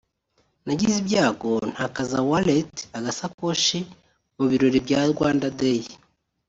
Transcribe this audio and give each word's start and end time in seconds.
nagize 0.65 0.95
ibyago 1.03 1.51
ntakaza 1.73 2.17
wallet 2.29 2.73
(agasakoshi) 2.97 3.77
mu 4.35 4.43
birori 4.49 4.79
bya 4.85 5.01
Rwanda 5.11 5.47
Day 5.59 5.81